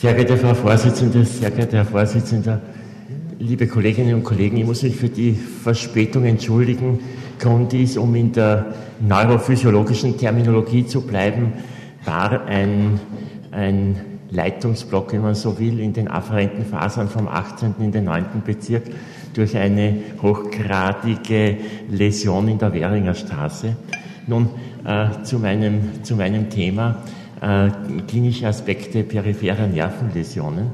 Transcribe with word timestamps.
Sehr 0.00 0.14
geehrte 0.14 0.38
Frau 0.38 0.54
Vorsitzende, 0.54 1.26
sehr 1.26 1.50
geehrter 1.50 1.76
Herr 1.76 1.84
Vorsitzender, 1.84 2.58
liebe 3.38 3.66
Kolleginnen 3.66 4.14
und 4.14 4.24
Kollegen, 4.24 4.56
ich 4.56 4.64
muss 4.64 4.82
mich 4.82 4.96
für 4.96 5.10
die 5.10 5.34
Verspätung 5.34 6.24
entschuldigen. 6.24 7.00
Grund 7.38 7.74
ist, 7.74 7.98
um 7.98 8.14
in 8.14 8.32
der 8.32 8.72
neurophysiologischen 8.98 10.16
Terminologie 10.16 10.86
zu 10.86 11.02
bleiben, 11.02 11.52
war 12.06 12.46
ein, 12.46 12.98
ein 13.50 14.00
Leitungsblock, 14.30 15.12
wenn 15.12 15.20
man 15.20 15.34
so 15.34 15.58
will, 15.58 15.78
in 15.78 15.92
den 15.92 16.08
afferenten 16.08 16.64
Fasern 16.64 17.10
vom 17.10 17.28
18. 17.28 17.74
in 17.80 17.92
den 17.92 18.04
9. 18.04 18.24
Bezirk 18.42 18.84
durch 19.34 19.54
eine 19.54 19.96
hochgradige 20.22 21.58
Läsion 21.90 22.48
in 22.48 22.56
der 22.56 22.72
Währinger 22.72 23.12
Straße. 23.12 23.76
Nun 24.26 24.48
äh, 24.86 25.22
zu, 25.24 25.38
meinem, 25.38 26.02
zu 26.02 26.16
meinem 26.16 26.48
Thema 26.48 27.02
äh, 27.40 27.70
klinische 28.06 28.46
Aspekte 28.46 29.02
peripherer 29.02 29.66
Nervenläsionen. 29.66 30.70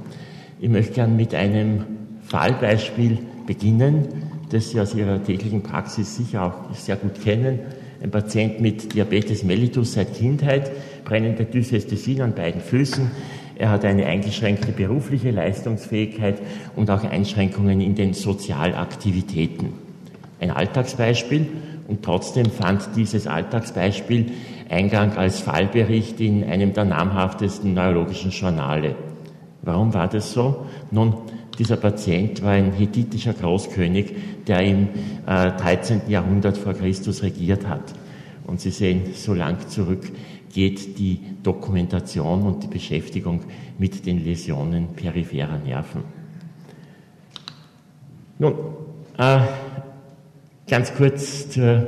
Ich 0.60 0.68
möchte 0.68 0.94
gern 0.94 1.16
mit 1.16 1.34
einem 1.34 1.84
Fallbeispiel 2.22 3.18
beginnen, 3.46 4.08
das 4.50 4.71
Sie 4.71 4.80
aus 4.80 4.94
Ihrer 4.94 5.22
täglichen 5.22 5.62
Praxis 5.62 6.16
sicher 6.16 6.44
auch 6.44 6.74
sehr 6.74 6.96
gut 6.96 7.22
kennen. 7.22 7.60
Ein 8.02 8.10
Patient 8.10 8.60
mit 8.60 8.94
Diabetes 8.94 9.43
mellitus 9.43 9.94
seit 9.94 10.14
Kindheit, 10.14 10.71
brennende 11.04 11.44
Dysästhesien 11.44 12.21
an 12.22 12.34
beiden 12.34 12.60
Füßen. 12.60 13.10
Er 13.58 13.71
hat 13.71 13.85
eine 13.85 14.07
eingeschränkte 14.07 14.72
berufliche 14.72 15.30
Leistungsfähigkeit 15.30 16.40
und 16.74 16.90
auch 16.90 17.04
Einschränkungen 17.04 17.80
in 17.80 17.94
den 17.94 18.12
Sozialaktivitäten. 18.12 19.72
Ein 20.40 20.50
Alltagsbeispiel 20.50 21.46
und 21.88 22.02
trotzdem 22.02 22.46
fand 22.46 22.88
dieses 22.96 23.26
Alltagsbeispiel 23.26 24.26
Eingang 24.68 25.16
als 25.16 25.40
Fallbericht 25.40 26.20
in 26.20 26.44
einem 26.44 26.72
der 26.72 26.84
namhaftesten 26.84 27.74
neurologischen 27.74 28.30
Journale. 28.30 28.96
Warum 29.62 29.94
war 29.94 30.08
das 30.08 30.32
so? 30.32 30.66
Nun, 30.90 31.14
dieser 31.58 31.76
Patient 31.76 32.42
war 32.42 32.52
ein 32.52 32.72
hethitischer 32.72 33.32
Großkönig, 33.32 34.14
der 34.46 34.60
im 34.60 34.88
äh, 35.26 35.52
13. 35.52 36.02
Jahrhundert 36.08 36.58
vor 36.58 36.74
Christus 36.74 37.22
regiert 37.22 37.66
hat. 37.66 37.94
Und 38.46 38.60
Sie 38.60 38.70
sehen, 38.70 39.14
so 39.14 39.34
lang 39.34 39.66
zurück 39.68 40.10
geht 40.52 40.98
die 40.98 41.20
Dokumentation 41.42 42.42
und 42.42 42.62
die 42.62 42.69
Beschäftigung 42.69 43.41
mit 43.78 44.06
den 44.06 44.24
Läsionen 44.24 44.88
peripherer 44.94 45.58
Nerven. 45.58 46.04
Nun, 48.38 48.54
äh, 49.19 49.41
ganz 50.69 50.94
kurz 50.94 51.50
zur 51.50 51.86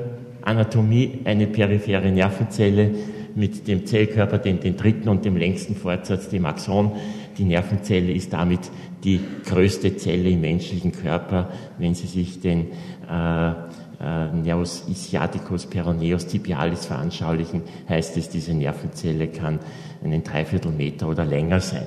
Anatomie. 0.48 1.20
Eine 1.24 1.46
periphere 1.46 2.10
Nervenzelle 2.10 2.90
mit 3.34 3.68
dem 3.68 3.86
Zellkörper, 3.86 4.38
den, 4.38 4.60
den 4.60 4.76
dritten 4.76 5.08
und 5.08 5.24
dem 5.24 5.36
längsten 5.36 5.76
Fortsatz, 5.76 6.28
dem 6.28 6.46
Axon. 6.46 6.92
Die 7.36 7.44
Nervenzelle 7.44 8.12
ist 8.12 8.32
damit 8.32 8.60
die 9.04 9.20
größte 9.46 9.96
Zelle 9.96 10.30
im 10.30 10.40
menschlichen 10.40 10.92
Körper. 10.92 11.50
Wenn 11.78 11.94
Sie 11.94 12.06
sich 12.06 12.40
den 12.40 12.68
äh, 13.08 13.50
äh, 13.50 14.32
Nervus 14.32 14.84
ischiaticus 14.88 15.66
peroneus 15.66 16.26
tibialis 16.26 16.86
veranschaulichen, 16.86 17.62
heißt 17.88 18.16
es, 18.16 18.28
diese 18.28 18.54
Nervenzelle 18.54 19.28
kann 19.28 19.60
einen 20.02 20.24
Dreiviertelmeter 20.24 21.08
oder 21.08 21.24
länger 21.24 21.60
sein. 21.60 21.86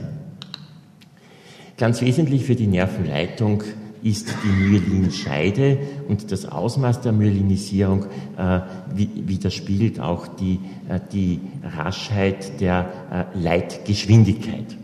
Ganz 1.77 2.01
wesentlich 2.01 2.45
für 2.45 2.55
die 2.55 2.67
Nervenleitung 2.67 3.63
ist 4.03 4.33
die 4.43 4.47
Myelinscheide 4.47 5.77
und 6.07 6.31
das 6.31 6.45
Ausmaß 6.45 7.01
der 7.01 7.11
Myelinisierung 7.11 8.05
äh, 8.37 8.59
widerspiegelt 8.93 9.99
auch 9.99 10.27
die, 10.27 10.59
äh, 10.89 10.99
die 11.11 11.39
Raschheit 11.63 12.59
der 12.59 13.27
äh, 13.33 13.37
Leitgeschwindigkeit. 13.37 14.77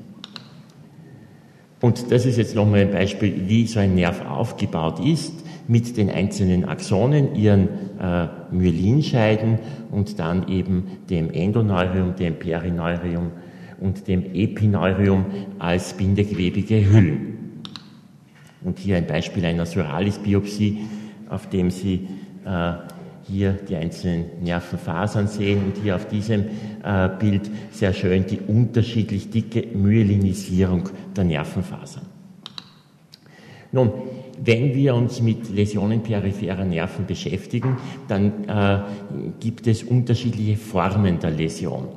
Und 1.82 2.12
das 2.12 2.26
ist 2.26 2.38
jetzt 2.38 2.56
nochmal 2.56 2.82
ein 2.82 2.92
Beispiel, 2.92 3.44
wie 3.48 3.68
so 3.68 3.80
ein 3.80 3.96
Nerv 3.96 4.26
aufgebaut 4.28 5.00
ist, 5.00 5.34
mit 5.68 5.98
den 5.98 6.10
einzelnen 6.10 6.66
Axonen, 6.66 7.36
ihren 7.36 7.68
äh, 8.00 8.28
Myelinscheiden 8.52 9.60
und 9.92 10.18
dann 10.18 10.48
eben 10.48 10.88
dem 11.10 11.30
Endoneurium, 11.30 12.16
dem 12.16 12.40
Perineurium 12.40 13.32
und 13.80 14.08
dem 14.08 14.24
Epineurium 14.34 15.26
als 15.60 15.94
bindegewebige 15.94 16.90
Hüllen. 16.90 17.37
Und 18.64 18.80
hier 18.80 18.98
ein 18.98 19.08
Beispiel 19.08 19.46
einer 19.46 19.66
Suralis-Biopsie, 19.66 20.80
auf 21.30 21.50
dem 21.50 21.70
Sie 21.70 22.08
äh, 22.46 22.74
hier 23.28 23.54
die 23.54 23.76
einzelnen 23.76 24.44
Nervenfasern 24.44 25.28
sehen 25.28 25.64
und 25.66 25.82
hier 25.82 25.96
auf 25.96 26.08
diesem 26.08 26.46
äh, 26.84 27.10
Bild 27.20 27.50
sehr 27.72 27.94
schön 27.94 28.26
die 28.26 28.40
unterschiedlich 28.40 29.30
dicke 29.30 29.68
Myelinisierung 29.76 30.90
der 31.16 31.26
Nervenfasern. 31.26 32.06
Nun, 33.72 33.92
wenn 34.44 34.74
wir 34.74 34.96
uns 34.96 35.22
mit 35.22 35.50
Läsionen 35.50 36.04
peripherer 36.04 36.64
Nerven 36.64 37.06
beschäftigen, 37.06 37.78
dann 38.08 38.48
äh, 38.48 38.80
gibt 39.40 39.68
es 39.68 39.84
unterschiedliche 39.84 40.58
Formen 40.58 41.20
der 41.20 41.32
Läsion. 41.32 41.88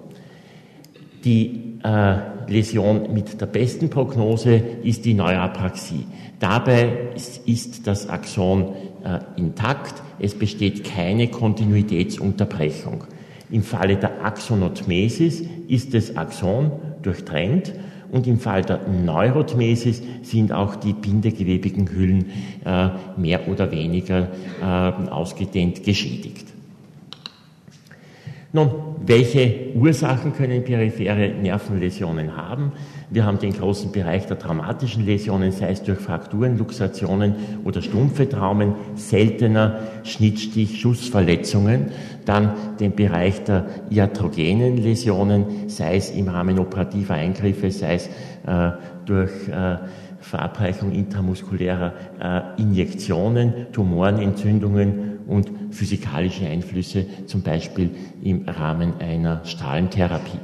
Die 1.25 1.79
äh, 1.85 2.17
Läsion 2.51 3.13
mit 3.15 3.41
der 3.41 3.47
besten 3.47 3.91
Prognose 3.91 4.61
ist 4.83 5.05
die 5.05 5.15
Neuropraxie. 5.15 6.07
Dabei 6.39 7.11
ist 7.47 7.87
das 7.87 8.09
Axon 8.09 8.75
äh, 9.05 9.21
intakt, 9.37 10.03
es 10.19 10.35
besteht 10.35 10.85
keine 10.85 11.29
Kontinuitätsunterbrechung. 11.29 13.05
Im 13.51 13.63
Falle 13.63 13.97
der 13.97 14.25
Axonotmesis 14.25 15.43
ist 15.69 15.95
das 15.95 16.17
Axon 16.17 16.73
durchtrennt 17.03 17.73
und 18.13 18.27
im 18.27 18.39
Fall 18.39 18.63
der 18.63 18.81
Neurotmesis 18.89 20.03
sind 20.23 20.53
auch 20.53 20.77
die 20.77 20.93
bindegewebigen 20.93 21.89
Hüllen 21.91 22.27
äh, 22.65 22.89
mehr 23.17 23.49
oder 23.49 23.71
weniger 23.71 24.29
äh, 24.61 24.65
ausgedehnt 24.65 25.85
geschädigt. 25.85 26.47
Nun, 28.53 28.69
welche 29.07 29.73
Ursachen 29.77 30.33
können 30.33 30.65
periphere 30.65 31.29
Nervenläsionen 31.29 32.37
haben? 32.37 32.73
Wir 33.09 33.25
haben 33.25 33.39
den 33.39 33.53
großen 33.53 33.93
Bereich 33.93 34.27
der 34.27 34.41
traumatischen 34.41 35.07
Läsionen, 35.07 35.53
sei 35.53 35.71
es 35.71 35.85
durch 35.85 36.01
Frakturen, 36.01 36.59
Luxationen 36.59 37.37
oder 37.65 37.81
stumpfe 37.81 38.29
Traumen, 38.29 38.75
seltener 38.97 39.79
Schnittstich, 40.03 40.81
Schussverletzungen. 40.81 41.93
Dann 42.25 42.53
den 42.81 42.97
Bereich 42.97 43.45
der 43.45 43.67
iatrogenen 43.89 44.79
Läsionen, 44.79 45.69
sei 45.69 45.97
es 45.97 46.11
im 46.11 46.27
Rahmen 46.27 46.59
operativer 46.59 47.15
Eingriffe, 47.15 47.71
sei 47.71 47.95
es 47.95 48.09
äh, 48.47 48.73
durch 49.07 49.31
äh, 49.49 49.77
Verabreichung 50.21 50.93
intramuskulärer 50.93 51.93
äh, 52.21 52.61
Injektionen, 52.61 53.67
Tumorenentzündungen 53.73 55.10
und 55.31 55.51
physikalische 55.71 56.47
Einflüsse, 56.47 57.07
zum 57.27 57.43
Beispiel 57.43 57.91
im 58.23 58.49
Rahmen 58.49 58.95
einer 59.01 59.45
Strahlentherapie. 59.45 60.39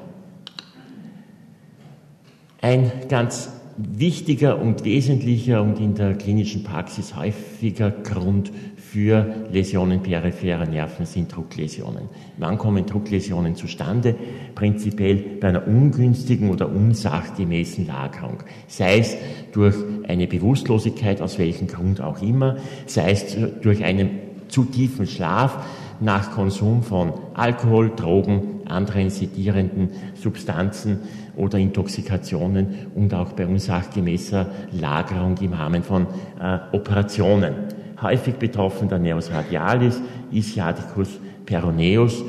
Ein 2.63 2.91
ganz 3.09 3.51
wichtiger 3.77 4.59
und 4.59 4.85
wesentlicher 4.85 5.63
und 5.63 5.79
in 5.79 5.95
der 5.95 6.15
klinischen 6.15 6.65
Praxis 6.65 7.15
häufiger 7.15 7.91
Grund 7.91 8.51
für 8.77 9.47
Läsionen 9.53 10.03
peripherer 10.03 10.65
Nerven 10.65 11.05
sind 11.05 11.35
Druckläsionen. 11.35 12.09
Wann 12.39 12.57
kommen 12.57 12.87
Druckläsionen 12.87 13.55
zustande? 13.55 14.15
Prinzipiell 14.55 15.17
bei 15.41 15.49
einer 15.49 15.67
ungünstigen 15.67 16.49
oder 16.51 16.69
unsachgemäßen 16.69 17.87
Lagerung. 17.87 18.39
Sei 18.69 19.01
es 19.01 19.17
durch 19.53 19.77
eine 20.09 20.27
Bewusstlosigkeit, 20.27 21.21
aus 21.21 21.39
welchem 21.39 21.67
Grund 21.67 22.01
auch 22.01 22.23
immer, 22.23 22.57
sei 22.87 23.11
es 23.11 23.37
durch 23.61 23.85
einen 23.85 24.26
zu 24.49 24.65
tiefen 24.65 25.07
Schlaf 25.07 25.65
nach 26.01 26.33
Konsum 26.33 26.83
von 26.83 27.13
Alkohol, 27.35 27.93
Drogen, 27.95 28.61
anderen 28.67 29.11
sedierenden 29.11 29.91
Substanzen 30.15 31.01
oder 31.37 31.59
Intoxikationen 31.59 32.89
und 32.95 33.15
auch 33.15 33.33
bei 33.33 33.47
unsachgemäßer 33.47 34.47
Lagerung 34.73 35.37
im 35.41 35.53
Rahmen 35.53 35.83
von 35.83 36.07
äh, 36.41 36.59
Operationen. 36.73 37.55
Häufig 38.01 38.35
betroffen 38.35 38.89
der 38.89 38.99
Neos 38.99 39.31
radialis, 39.31 40.01
Ischiaticus 40.31 41.09
peroneus. 41.45 42.23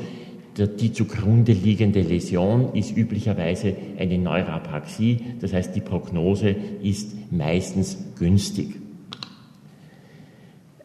Die 0.56 0.92
zugrunde 0.92 1.52
liegende 1.52 2.00
Läsion 2.00 2.74
ist 2.74 2.96
üblicherweise 2.96 3.76
eine 3.96 4.18
Neurapraxie, 4.18 5.20
das 5.40 5.52
heißt 5.52 5.76
die 5.76 5.80
Prognose 5.80 6.56
ist 6.82 7.14
meistens 7.30 7.96
günstig. 8.18 8.87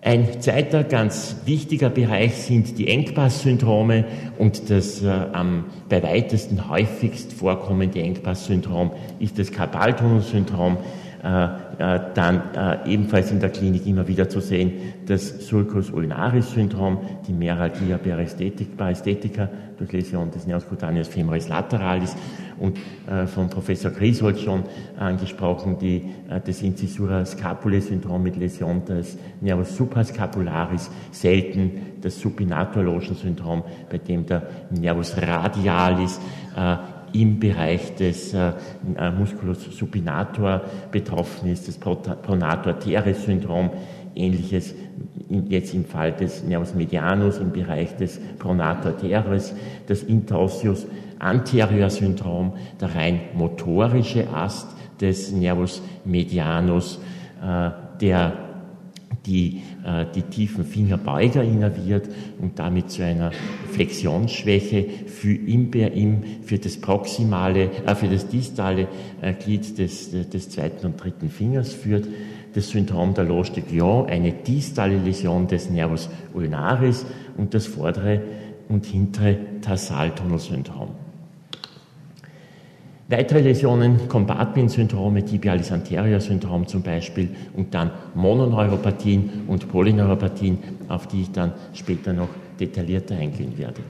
Ein 0.05 0.41
zweiter 0.41 0.83
ganz 0.83 1.38
wichtiger 1.45 1.89
Bereich 1.89 2.33
sind 2.33 2.77
die 2.77 2.89
Engpass-Syndrome 2.89 4.03
und 4.38 4.69
das 4.69 5.01
äh, 5.01 5.07
am 5.07 5.67
bei 5.88 6.03
weitesten 6.03 6.69
häufigst 6.69 7.31
vorkommende 7.31 8.01
Engpass-Syndrom 8.01 8.91
ist 9.19 9.39
das 9.39 9.53
Karpaltunnelsyndrom. 9.53 10.77
Äh, 11.23 11.45
äh, 11.45 12.01
dann 12.15 12.41
äh, 12.53 12.91
ebenfalls 12.91 13.31
in 13.31 13.39
der 13.39 13.50
Klinik 13.50 13.88
immer 13.88 14.05
wieder 14.09 14.27
zu 14.27 14.41
sehen 14.41 14.73
das 15.07 15.47
Sulcus 15.47 15.89
ulnaris 15.89 16.51
Syndrom, 16.51 16.97
die 17.25 17.31
Meralgia 17.31 17.97
paresthetica 17.97 19.50
durch 19.77 19.94
Läsion 19.94 20.31
des 20.31 20.45
Neoscutaneus 20.45 21.07
femoris 21.07 21.47
lateralis 21.47 22.13
und 22.63 22.77
äh, 23.07 23.27
von 23.27 23.50
Professor 23.50 23.92
Grieshold 23.92 24.39
schon 24.39 24.63
angesprochen, 24.98 25.77
die, 25.80 25.98
äh, 26.30 26.39
das 26.45 26.62
Incisura 26.62 27.25
Scapulae 27.25 27.81
Syndrom 27.81 28.24
mit 28.24 28.38
Läsion 28.38 28.86
des 28.86 29.18
Nervus 29.42 29.75
suprascapularis, 29.75 30.89
selten 31.12 31.71
das 32.00 32.18
Supinator 32.21 32.81
Lotion 32.81 33.18
Syndrom, 33.18 33.63
bei 33.92 33.98
dem 33.98 34.25
der 34.25 34.44
Nervus 34.71 35.13
radialis 35.18 36.21
äh, 36.56 36.77
im 37.12 37.38
Bereich 37.38 37.95
des 37.95 38.33
äh, 38.33 38.54
äh 38.95 39.12
Musculus 39.12 39.65
supinator 39.77 40.62
betroffen 40.89 41.50
ist, 41.50 41.68
das 41.68 41.77
Pronator 41.77 42.80
teres 42.80 43.25
Syndrom, 43.25 43.71
ähnliches 44.15 44.74
jetzt 45.50 45.74
im 45.74 45.83
Fall 45.83 46.13
des 46.13 46.44
Nervus 46.44 46.74
medianus 46.74 47.39
im 47.39 47.51
Bereich 47.51 47.98
des 47.98 48.21
Pronator 48.39 48.98
teres, 48.98 49.54
das 49.88 50.04
Interossius 50.04 50.88
anterior 51.24 51.90
Syndrom, 51.90 52.54
der 52.80 52.96
rein 52.96 53.22
motorische 53.36 54.30
Ast 54.34 54.68
des 55.00 55.31
Nervus 55.31 55.81
medianus, 56.06 57.00
äh, 57.42 57.72
der 58.00 58.34
die, 59.25 59.62
äh, 59.86 60.06
die 60.14 60.24
tiefen 60.24 60.66
Fingerbeuger 60.66 61.44
innerviert 61.44 62.10
und 62.42 62.60
damit 62.60 62.92
zu 62.92 63.04
einer 63.04 63.31
Flexionsschwäche 63.72 64.86
für, 65.08 65.34
im, 65.34 65.72
im, 65.72 66.24
für 66.44 66.58
das 66.58 66.78
proximale, 66.78 67.70
äh, 67.86 67.96
für 67.96 68.08
das 68.08 68.28
distale 68.28 68.88
äh, 69.22 69.34
Glied 69.34 69.78
des, 69.78 70.12
des 70.30 70.50
zweiten 70.50 70.86
und 70.86 71.02
dritten 71.02 71.30
Fingers 71.30 71.74
führt. 71.74 72.08
Das 72.54 72.70
Syndrom 72.70 73.14
der 73.14 73.24
Loge 73.24 73.52
de 73.52 73.64
Guion, 73.64 74.08
eine 74.08 74.31
distale 74.31 74.98
Läsion 74.98 75.48
des 75.48 75.70
Nervus 75.70 76.10
ulnaris 76.34 77.06
und 77.36 77.54
das 77.54 77.66
vordere 77.66 78.22
und 78.70 78.86
hintere 78.86 79.38
Tarsaltunnelsyndrom. 79.62 81.02
Weitere 83.15 83.42
Läsionen, 83.42 84.07
Compartment-Syndrome, 84.07 85.24
Tibialis 85.24 85.71
Anterior-Syndrom 85.71 86.65
zum 86.65 86.81
Beispiel 86.81 87.30
und 87.56 87.71
dann 87.71 87.92
Mononeuropathien 88.15 89.44
und 89.45 89.69
Polyneuropathien, 89.69 90.57
auf 90.88 91.06
die 91.06 91.21
ich 91.21 91.31
dann 91.31 91.51
später 91.75 92.12
noch 92.12 92.30
detaillierter 92.60 93.15
eingehen 93.15 93.56
werde. 93.56 93.81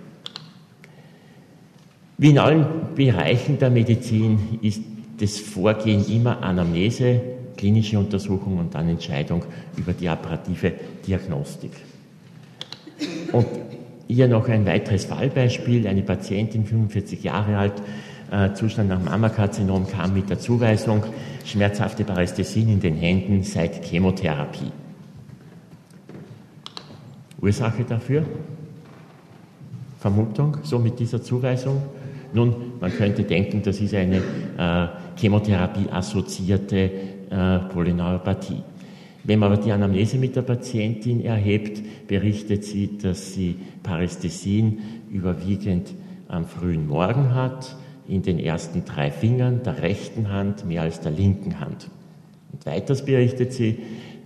Wie 2.18 2.32
in 2.32 2.38
allen 2.38 2.66
Bereichen 2.96 3.58
der 3.60 3.70
Medizin 3.70 4.60
ist 4.62 4.82
das 5.18 5.40
Vorgehen 5.40 6.06
immer 6.06 6.44
Anamnese, 6.44 7.22
klinische 7.56 7.98
Untersuchung 7.98 8.58
und 8.58 8.76
dann 8.76 8.90
Entscheidung 8.90 9.46
über 9.78 9.94
die 9.94 10.10
apparative 10.10 10.74
Diagnostik. 11.08 11.72
Und 13.32 13.46
hier 14.06 14.28
noch 14.28 14.50
ein 14.50 14.66
weiteres 14.66 15.06
Fallbeispiel. 15.06 15.88
Eine 15.88 16.02
Patientin, 16.02 16.66
45 16.66 17.24
Jahre 17.24 17.58
alt, 17.58 17.82
äh, 18.34 18.54
Zustand 18.54 18.90
nach 18.90 19.02
Mammakarzinom 19.02 19.88
kam 19.88 20.14
mit 20.14 20.30
der 20.30 20.40
Zuweisung 20.40 21.04
schmerzhafte 21.46 22.04
Parästhesien 22.04 22.68
in 22.68 22.80
den 22.80 22.96
Händen 22.96 23.44
seit 23.44 23.86
Chemotherapie. 23.86 24.72
Ursache 27.40 27.84
dafür? 27.84 28.24
Vermutung, 30.00 30.58
so 30.64 30.80
mit 30.80 31.00
dieser 31.00 31.22
Zuweisung? 31.22 31.82
Nun, 32.34 32.56
man 32.80 32.92
könnte 32.92 33.24
denken, 33.24 33.62
das 33.62 33.80
ist 33.80 33.94
eine 33.94 34.18
äh, 34.18 34.88
Chemotherapie-assoziierte 35.18 36.92
äh, 37.30 37.60
Polyneuropathie. 37.72 38.64
Wenn 39.26 39.40
man 39.40 39.54
aber 39.54 39.62
die 39.62 39.72
Anamnese 39.72 40.18
mit 40.18 40.36
der 40.36 40.42
Patientin 40.42 41.24
erhebt, 41.24 42.08
berichtet 42.08 42.66
sie, 42.66 42.98
dass 42.98 43.34
sie 43.34 43.56
Parästhesien 43.84 44.80
überwiegend 45.12 45.94
am 46.28 46.46
frühen 46.46 46.88
Morgen 46.88 47.36
hat, 47.36 47.78
in 48.08 48.22
den 48.22 48.40
ersten 48.40 48.86
drei 48.86 49.12
Fingern 49.12 49.64
der 49.64 49.82
rechten 49.82 50.30
Hand 50.30 50.66
mehr 50.66 50.84
als 50.84 51.00
der 51.00 51.12
linken 51.12 51.60
Hand. 51.60 51.90
Und 52.52 52.66
weiters 52.66 53.06
berichtet 53.06 53.54
sie, 53.54 53.80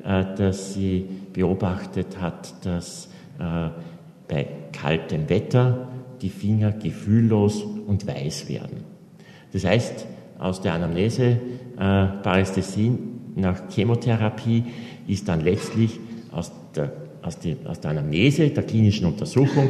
äh, 0.03 0.23
dass 0.35 0.73
sie 0.73 1.05
beobachtet 1.33 2.19
hat, 2.19 2.65
dass 2.65 3.09
äh, 3.39 3.69
bei 4.27 4.47
kaltem 4.71 5.29
Wetter 5.29 5.87
die 6.21 6.29
Finger 6.29 6.71
gefühllos 6.71 7.63
und 7.63 8.07
weiß 8.07 8.49
werden. 8.49 8.83
Das 9.53 9.65
heißt, 9.65 10.05
aus 10.39 10.61
der 10.61 10.73
Anamnese 10.73 11.39
äh, 11.79 12.07
nach 13.35 13.69
Chemotherapie 13.69 14.63
ist 15.07 15.27
dann 15.27 15.41
letztlich 15.41 15.99
aus 16.31 16.51
der, 16.75 16.91
aus, 17.21 17.39
die, 17.39 17.55
aus 17.65 17.79
der 17.79 17.91
Anamnese 17.91 18.49
der 18.49 18.63
klinischen 18.63 19.05
Untersuchung 19.05 19.69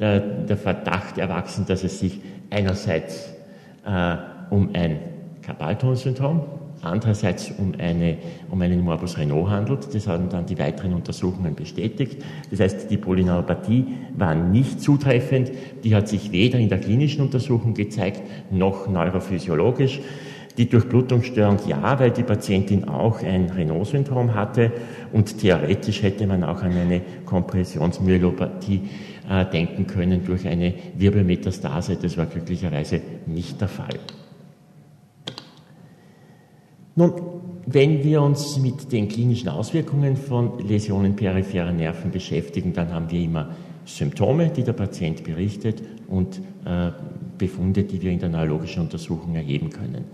der, 0.00 0.20
der 0.20 0.56
Verdacht 0.56 1.18
erwachsen, 1.18 1.66
dass 1.66 1.84
es 1.84 1.98
sich 1.98 2.20
einerseits 2.50 3.34
äh, 3.88 4.16
um 4.50 4.70
ein 4.74 4.98
Karpaltunnelsyndrom, 5.42 6.42
andererseits 6.82 7.50
um, 7.58 7.72
eine, 7.78 8.18
um 8.50 8.60
einen 8.60 8.82
Morbus 8.82 9.18
Renault 9.18 9.48
handelt. 9.48 9.94
Das 9.94 10.06
haben 10.06 10.28
dann 10.28 10.46
die 10.46 10.58
weiteren 10.58 10.94
Untersuchungen 10.94 11.54
bestätigt. 11.54 12.22
Das 12.50 12.60
heißt, 12.60 12.90
die 12.90 12.98
Polyneuropathie 12.98 13.86
war 14.16 14.34
nicht 14.34 14.80
zutreffend. 14.80 15.50
Die 15.84 15.94
hat 15.94 16.08
sich 16.08 16.32
weder 16.32 16.58
in 16.58 16.68
der 16.68 16.78
klinischen 16.78 17.22
Untersuchung 17.22 17.74
gezeigt, 17.74 18.22
noch 18.50 18.88
neurophysiologisch. 18.88 20.00
Die 20.58 20.68
Durchblutungsstörung 20.68 21.58
ja, 21.68 21.98
weil 22.00 22.10
die 22.10 22.24
Patientin 22.24 22.88
auch 22.88 23.22
ein 23.22 23.48
Renault-Syndrom 23.48 24.34
hatte 24.34 24.72
und 25.12 25.38
theoretisch 25.38 26.02
hätte 26.02 26.26
man 26.26 26.42
auch 26.42 26.62
an 26.62 26.72
eine 26.72 27.00
Kompressionsmyelopathie 27.24 28.82
äh, 29.30 29.46
denken 29.46 29.86
können 29.86 30.24
durch 30.24 30.48
eine 30.48 30.74
Wirbelmetastase. 30.96 31.96
Das 31.96 32.16
war 32.18 32.26
glücklicherweise 32.26 33.00
nicht 33.26 33.60
der 33.60 33.68
Fall. 33.68 34.00
Nun, 36.96 37.12
wenn 37.66 38.02
wir 38.02 38.20
uns 38.20 38.58
mit 38.58 38.90
den 38.90 39.06
klinischen 39.06 39.50
Auswirkungen 39.50 40.16
von 40.16 40.58
Läsionen 40.66 41.14
peripherer 41.14 41.70
Nerven 41.70 42.10
beschäftigen, 42.10 42.72
dann 42.72 42.92
haben 42.92 43.08
wir 43.12 43.20
immer 43.20 43.50
Symptome, 43.84 44.48
die 44.48 44.64
der 44.64 44.72
Patient 44.72 45.22
berichtet 45.22 45.80
und 46.08 46.40
äh, 46.64 46.90
Befunde, 47.38 47.84
die 47.84 48.02
wir 48.02 48.10
in 48.10 48.18
der 48.18 48.30
neurologischen 48.30 48.82
Untersuchung 48.82 49.36
erheben 49.36 49.70
können. 49.70 50.06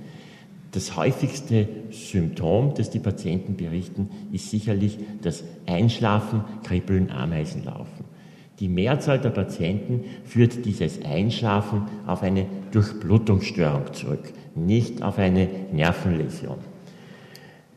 Das 0.74 0.96
häufigste 0.96 1.68
Symptom, 1.90 2.74
das 2.74 2.90
die 2.90 2.98
Patienten 2.98 3.56
berichten, 3.56 4.10
ist 4.32 4.50
sicherlich 4.50 4.98
das 5.22 5.44
Einschlafen, 5.66 6.42
Kribbeln, 6.64 7.12
Ameisenlaufen. 7.12 8.04
Die 8.58 8.68
Mehrzahl 8.68 9.20
der 9.20 9.30
Patienten 9.30 10.04
führt 10.24 10.64
dieses 10.64 11.00
Einschlafen 11.04 11.82
auf 12.08 12.24
eine 12.24 12.46
Durchblutungsstörung 12.72 13.92
zurück, 13.92 14.32
nicht 14.56 15.00
auf 15.00 15.18
eine 15.18 15.48
Nervenläsion. 15.72 16.58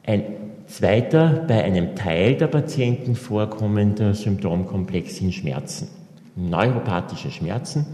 Ein 0.04 0.24
zweiter, 0.66 1.46
bei 1.48 1.64
einem 1.64 1.96
Teil 1.96 2.34
der 2.34 2.48
Patienten 2.48 3.16
vorkommender 3.16 4.16
Symptomkomplex 4.16 5.18
sind 5.18 5.36
Schmerzen. 5.36 5.88
Neuropathische 6.36 7.30
Schmerzen, 7.30 7.86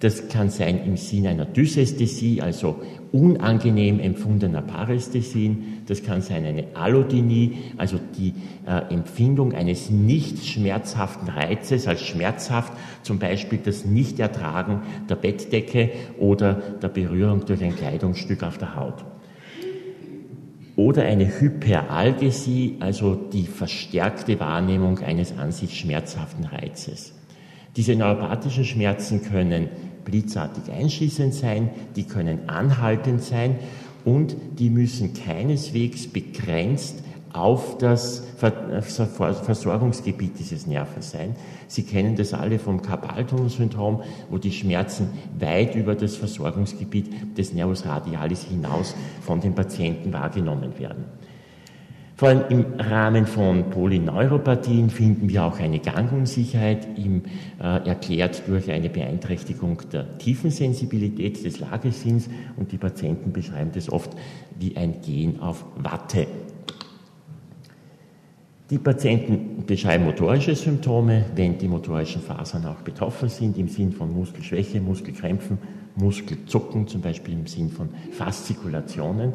das 0.00 0.28
kann 0.28 0.50
sein 0.50 0.84
im 0.84 0.98
Sinne 0.98 1.30
einer 1.30 1.46
Dysästhesie, 1.46 2.42
also 2.42 2.76
unangenehm 3.12 3.98
empfundener 3.98 4.60
Parästhesien. 4.60 5.82
Das 5.86 6.02
kann 6.02 6.20
sein 6.20 6.44
eine 6.44 6.64
Allodynie, 6.74 7.56
also 7.78 7.98
die 8.18 8.34
äh, 8.66 8.92
Empfindung 8.92 9.54
eines 9.54 9.88
nicht 9.88 10.44
schmerzhaften 10.44 11.30
Reizes 11.30 11.88
als 11.88 12.02
schmerzhaft, 12.02 12.74
zum 13.02 13.18
Beispiel 13.18 13.58
das 13.64 13.86
Nichtertragen 13.86 14.82
der 15.08 15.16
Bettdecke 15.16 15.92
oder 16.18 16.54
der 16.82 16.88
Berührung 16.88 17.46
durch 17.46 17.64
ein 17.64 17.74
Kleidungsstück 17.74 18.42
auf 18.42 18.58
der 18.58 18.76
Haut. 18.76 19.02
Oder 20.76 21.04
eine 21.04 21.40
Hyperalgesie, 21.40 22.76
also 22.80 23.14
die 23.14 23.46
verstärkte 23.46 24.38
Wahrnehmung 24.40 24.98
eines 24.98 25.38
an 25.38 25.52
sich 25.52 25.78
schmerzhaften 25.78 26.44
Reizes. 26.44 27.14
Diese 27.76 27.94
neuropathischen 27.94 28.64
Schmerzen 28.64 29.22
können 29.22 29.68
blitzartig 30.06 30.72
einschießend 30.72 31.34
sein, 31.34 31.68
die 31.96 32.04
können 32.04 32.48
anhaltend 32.48 33.22
sein 33.22 33.56
und 34.06 34.34
die 34.58 34.70
müssen 34.70 35.12
keineswegs 35.12 36.06
begrenzt 36.06 37.02
auf 37.34 37.76
das 37.76 38.22
Versorgungsgebiet 38.38 40.38
dieses 40.38 40.66
Nervens 40.66 41.10
sein. 41.10 41.36
Sie 41.68 41.82
kennen 41.82 42.16
das 42.16 42.32
alle 42.32 42.58
vom 42.58 42.80
Karpaltunnelsyndrom, 42.80 44.02
wo 44.30 44.38
die 44.38 44.52
Schmerzen 44.52 45.08
weit 45.38 45.74
über 45.74 45.94
das 45.94 46.16
Versorgungsgebiet 46.16 47.36
des 47.36 47.52
Nervus 47.52 47.84
radialis 47.84 48.44
hinaus 48.44 48.94
von 49.20 49.42
den 49.42 49.54
Patienten 49.54 50.14
wahrgenommen 50.14 50.78
werden. 50.78 51.04
Vor 52.16 52.28
allem 52.28 52.44
im 52.48 52.64
Rahmen 52.80 53.26
von 53.26 53.68
Polyneuropathien 53.68 54.88
finden 54.88 55.28
wir 55.28 55.44
auch 55.44 55.60
eine 55.60 55.80
Gangunsicherheit, 55.80 56.88
im, 56.96 57.24
äh, 57.60 57.86
erklärt 57.86 58.42
durch 58.48 58.70
eine 58.70 58.88
Beeinträchtigung 58.88 59.82
der 59.92 60.16
Tiefensensibilität 60.16 61.44
des 61.44 61.60
Lagesinns 61.60 62.30
und 62.56 62.72
die 62.72 62.78
Patienten 62.78 63.32
beschreiben 63.32 63.70
das 63.74 63.92
oft 63.92 64.16
wie 64.58 64.78
ein 64.78 65.02
Gehen 65.02 65.40
auf 65.40 65.66
Watte. 65.76 66.26
Die 68.70 68.78
Patienten 68.78 69.66
beschreiben 69.66 70.06
motorische 70.06 70.56
Symptome, 70.56 71.26
wenn 71.34 71.58
die 71.58 71.68
motorischen 71.68 72.22
Fasern 72.22 72.64
auch 72.64 72.80
betroffen 72.80 73.28
sind, 73.28 73.58
im 73.58 73.68
Sinn 73.68 73.92
von 73.92 74.12
Muskelschwäche, 74.14 74.80
Muskelkrämpfen, 74.80 75.58
Muskelzucken, 75.96 76.88
zum 76.88 77.02
Beispiel 77.02 77.34
im 77.34 77.46
Sinn 77.46 77.68
von 77.68 77.90
Faszikulationen. 78.12 79.34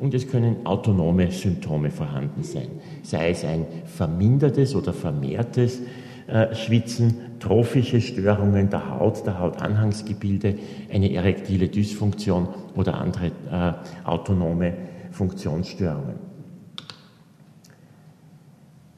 Und 0.00 0.14
es 0.14 0.28
können 0.28 0.64
autonome 0.64 1.30
Symptome 1.30 1.90
vorhanden 1.90 2.42
sein, 2.42 2.68
sei 3.02 3.30
es 3.30 3.44
ein 3.44 3.66
vermindertes 3.84 4.74
oder 4.74 4.92
vermehrtes 4.92 5.80
äh, 6.28 6.54
Schwitzen, 6.54 7.16
trophische 7.40 8.00
Störungen 8.00 8.70
der 8.70 8.90
Haut, 8.90 9.26
der 9.26 9.40
Hautanhangsgebilde, 9.40 10.56
eine 10.92 11.12
erektile 11.12 11.68
Dysfunktion 11.68 12.48
oder 12.76 13.00
andere 13.00 13.26
äh, 13.50 14.08
autonome 14.08 14.74
Funktionsstörungen. 15.10 16.28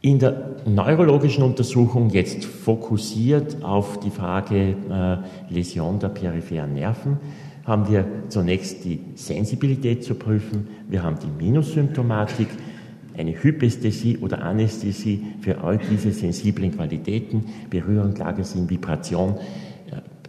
In 0.03 0.19
der 0.19 0.57
neurologischen 0.65 1.45
Untersuchung 1.45 2.09
jetzt 2.11 2.45
fokussiert 2.45 3.63
auf 3.63 4.01
die 4.01 4.11
Frage 4.11 4.75
äh, 4.91 5.53
Läsion 5.55 5.99
der 5.99 6.09
peripheren 6.09 6.73
Nerven 6.73 7.19
haben 7.71 7.89
wir 7.89 8.05
zunächst 8.29 8.85
die 8.85 9.01
Sensibilität 9.15 10.05
zu 10.05 10.15
prüfen, 10.15 10.69
wir 10.89 11.03
haben 11.03 11.17
die 11.19 11.45
Minussymptomatik, 11.45 12.49
eine 13.17 13.33
Hypästhesie 13.43 14.19
oder 14.19 14.43
Anästhesie 14.43 15.25
für 15.41 15.63
all 15.63 15.79
diese 15.79 16.13
sensiblen 16.13 16.75
Qualitäten, 16.75 17.45
Berührung, 17.69 18.15
Klagesinn, 18.15 18.69
Vibration, 18.69 19.37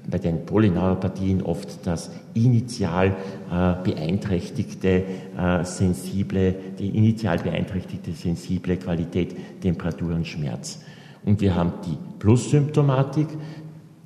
bei 0.09 0.17
den 0.17 0.45
Polyneuropathien 0.45 1.41
oft 1.41 1.85
das 1.85 2.11
initial 2.33 3.15
äh, 3.51 3.73
beeinträchtigte 3.83 5.03
äh, 5.37 5.63
sensible, 5.63 6.55
die 6.79 6.89
initial 6.89 7.37
beeinträchtigte 7.39 8.11
sensible 8.11 8.77
Qualität 8.77 9.35
Temperatur 9.61 10.13
und 10.13 10.27
Schmerz. 10.27 10.81
Und 11.23 11.39
wir 11.41 11.55
haben 11.55 11.73
die 11.85 11.97
Plussymptomatik, 12.19 13.27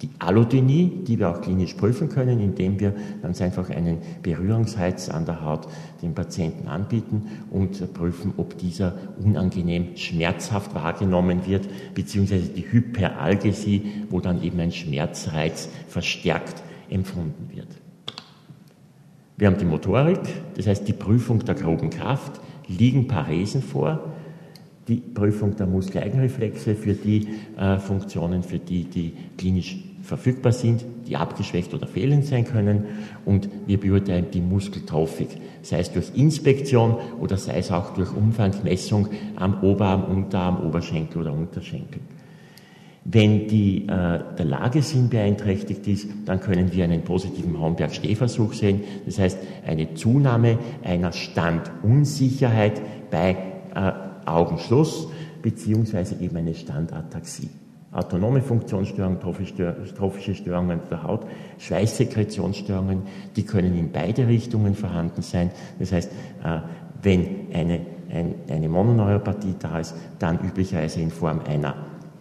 die 0.01 0.09
Allodynie, 0.19 1.03
die 1.07 1.19
wir 1.19 1.29
auch 1.29 1.41
klinisch 1.41 1.73
prüfen 1.75 2.09
können, 2.09 2.39
indem 2.41 2.79
wir 2.79 2.93
ganz 3.21 3.41
einfach 3.41 3.69
einen 3.69 3.99
Berührungsheiz 4.23 5.09
an 5.09 5.25
der 5.25 5.41
Haut 5.41 5.67
dem 6.01 6.13
Patienten 6.13 6.67
anbieten 6.67 7.23
und 7.49 7.93
prüfen, 7.93 8.33
ob 8.35 8.57
dieser 8.57 8.93
unangenehm 9.23 9.95
schmerzhaft 9.95 10.75
wahrgenommen 10.75 11.45
wird, 11.45 11.67
beziehungsweise 11.93 12.49
die 12.49 12.69
Hyperalgesie, 12.69 13.83
wo 14.09 14.19
dann 14.19 14.43
eben 14.43 14.59
ein 14.59 14.73
Schmerzreiz 14.73 15.69
verstärkt 15.87 16.61
empfunden 16.89 17.49
wird. 17.53 17.69
Wir 19.37 19.47
haben 19.47 19.57
die 19.57 19.65
Motorik, 19.65 20.19
das 20.55 20.67
heißt 20.67 20.87
die 20.87 20.93
Prüfung 20.93 21.39
der 21.43 21.55
groben 21.55 21.89
Kraft, 21.89 22.39
liegen 22.67 23.07
Paresen 23.07 23.61
vor, 23.61 24.13
die 24.87 24.97
Prüfung 24.97 25.55
der 25.55 25.67
Muskeleigenreflexe 25.67 26.75
für 26.75 26.93
die 26.93 27.27
äh, 27.57 27.77
Funktionen, 27.79 28.43
für 28.43 28.59
die 28.59 28.83
die 28.83 29.13
klinisch 29.37 29.77
verfügbar 30.05 30.51
sind, 30.51 30.85
die 31.07 31.17
abgeschwächt 31.17 31.73
oder 31.73 31.87
fehlend 31.87 32.25
sein 32.25 32.45
können 32.45 32.85
und 33.25 33.49
wir 33.65 33.79
beurteilen 33.79 34.27
die 34.31 34.41
Muskeltrophik, 34.41 35.29
sei 35.63 35.79
es 35.79 35.91
durch 35.91 36.11
Inspektion 36.15 36.95
oder 37.19 37.37
sei 37.37 37.57
es 37.57 37.71
auch 37.71 37.93
durch 37.95 38.15
Umfangmessung 38.15 39.09
am 39.35 39.63
Oberarm, 39.63 40.03
Unterarm, 40.03 40.65
Oberschenkel 40.65 41.21
oder 41.21 41.33
Unterschenkel. 41.33 42.01
Wenn 43.07 43.47
die, 43.47 43.83
äh, 43.83 43.87
der 43.87 44.45
Lagesinn 44.45 45.09
beeinträchtigt 45.09 45.87
ist, 45.87 46.09
dann 46.25 46.39
können 46.39 46.73
wir 46.73 46.83
einen 46.85 47.03
positiven 47.03 47.59
Homberg-Steh-Versuch 47.59 48.53
sehen. 48.53 48.81
Das 49.05 49.19
heißt, 49.19 49.37
eine 49.65 49.93
Zunahme 49.93 50.57
einer 50.83 51.11
Standunsicherheit 51.11 52.81
bei 53.11 53.37
äh, 53.75 53.91
Augenschluss 54.25 55.07
beziehungsweise 55.41 56.15
eben 56.21 56.37
eine 56.37 56.55
Standataxie. 56.55 57.49
Autonome 57.95 58.41
Funktionsstörungen, 58.41 59.21
trophische 59.21 60.35
Störungen 60.35 60.81
der 60.91 61.03
Haut, 61.03 61.21
Schweißsekretionsstörungen, 61.59 63.03
die 63.37 63.43
können 63.45 63.77
in 63.77 63.89
beide 63.93 64.27
Richtungen 64.27 64.75
vorhanden 64.75 65.21
sein. 65.21 65.49
Das 65.79 65.93
heißt, 65.93 66.11
äh, 66.43 66.59
wenn 67.01 67.25
eine, 67.53 67.79
eine 68.49 68.67
Mononeuropathie 68.67 69.55
da 69.57 69.79
ist, 69.79 69.95
dann 70.19 70.39
üblicherweise 70.39 70.99
in 70.99 71.09
Form 71.09 71.39
einer 71.47 71.75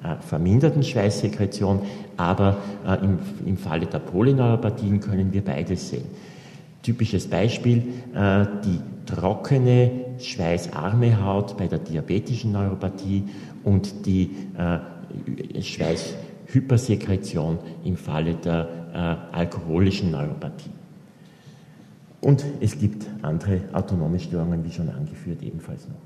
äh, 0.05 0.15
verminderten 0.21 0.85
Schweißsekretion, 0.85 1.81
aber 2.17 2.59
äh, 2.87 3.05
im, 3.05 3.19
im 3.45 3.57
Falle 3.57 3.87
der 3.87 3.99
Polyneuropathien 3.99 5.01
können 5.01 5.33
wir 5.33 5.45
beides 5.45 5.89
sehen. 5.91 6.05
Typisches 6.83 7.27
Beispiel, 7.27 7.83
die 8.13 8.79
trockene, 9.07 10.04
schweißarme 10.19 11.25
Haut 11.25 11.57
bei 11.57 11.67
der 11.67 11.79
diabetischen 11.79 12.53
Neuropathie 12.53 13.25
und 13.65 14.07
die 14.07 14.31
Schweißhypersekretion 15.61 17.59
im 17.85 17.97
Falle 17.97 18.35
der 18.35 18.69
äh, 18.93 19.37
alkoholischen 19.37 20.11
Neuropathie. 20.11 20.71
Und 22.21 22.45
es 22.61 22.79
gibt 22.79 23.07
andere 23.23 23.61
autonome 23.73 24.19
Störungen, 24.19 24.65
wie 24.65 24.73
schon 24.73 24.89
angeführt, 24.89 25.43
ebenfalls 25.43 25.87
noch. 25.89 25.97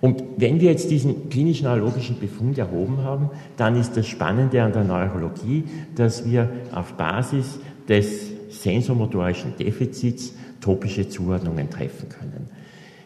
Und 0.00 0.22
wenn 0.36 0.60
wir 0.60 0.70
jetzt 0.70 0.90
diesen 0.92 1.28
klinischen 1.28 1.64
neurologischen 1.64 2.20
Befund 2.20 2.56
erhoben 2.56 2.98
haben, 2.98 3.30
dann 3.56 3.74
ist 3.74 3.96
das 3.96 4.06
Spannende 4.06 4.62
an 4.62 4.72
der 4.72 4.84
Neurologie, 4.84 5.64
dass 5.96 6.24
wir 6.24 6.48
auf 6.72 6.92
Basis 6.92 7.58
des 7.88 8.30
sensomotorischen 8.48 9.56
Defizits 9.56 10.34
topische 10.60 11.08
Zuordnungen 11.08 11.70
treffen 11.70 12.08
können 12.08 12.50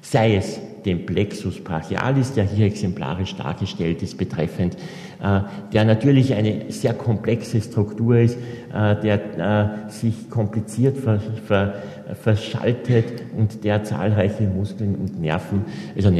sei 0.02 0.36
es 0.36 0.60
dem 0.84 1.06
Plexus 1.06 1.62
brachialis, 1.62 2.32
der 2.32 2.44
hier 2.44 2.66
exemplarisch 2.66 3.36
dargestellt 3.36 4.02
ist, 4.02 4.18
betreffend, 4.18 4.76
äh, 5.22 5.40
der 5.72 5.84
natürlich 5.84 6.34
eine 6.34 6.72
sehr 6.72 6.92
komplexe 6.92 7.60
Struktur 7.60 8.18
ist, 8.18 8.36
äh, 8.74 9.00
der 9.00 9.84
äh, 9.86 9.90
sich 9.90 10.28
kompliziert 10.28 10.98
ver, 10.98 11.20
ver, 11.46 11.74
verschaltet 12.20 13.22
und 13.38 13.62
der 13.62 13.84
zahlreiche 13.84 14.42
Muskeln 14.42 14.96
und 14.96 15.20
Nerven, 15.20 15.64
also 15.94 16.10